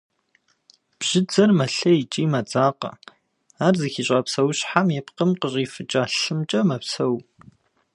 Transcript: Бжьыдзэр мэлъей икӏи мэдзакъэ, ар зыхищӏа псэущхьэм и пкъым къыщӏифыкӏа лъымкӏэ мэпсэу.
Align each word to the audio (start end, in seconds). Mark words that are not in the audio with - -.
Бжьыдзэр 0.99 1.49
мэлъей 1.57 1.97
икӏи 2.03 2.25
мэдзакъэ, 2.31 2.91
ар 3.65 3.73
зыхищӏа 3.79 4.19
псэущхьэм 4.25 4.87
и 4.97 5.01
пкъым 5.05 5.31
къыщӏифыкӏа 5.39 6.03
лъымкӏэ 6.19 6.61
мэпсэу. 6.67 7.15